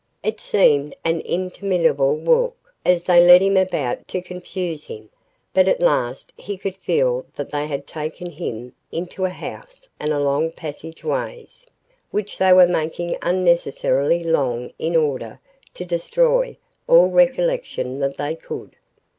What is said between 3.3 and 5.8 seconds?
him about to confuse him, but at